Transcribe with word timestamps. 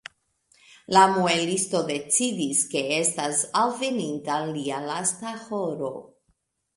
La 0.95 1.01
muelisto 1.17 1.81
decidis, 1.89 2.61
ke 2.71 2.81
estas 2.95 3.41
alveninta 3.61 4.39
lia 4.55 4.81
lasta 4.87 5.35
horo. 5.43 5.91